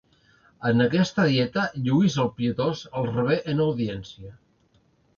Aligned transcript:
En 0.69 0.85
aquesta 0.85 1.25
Dieta 1.33 1.67
Lluís 1.89 2.17
el 2.25 2.33
Pietós 2.41 2.83
els 3.03 3.15
rebé 3.21 3.41
en 3.55 3.65
audiència. 3.71 4.39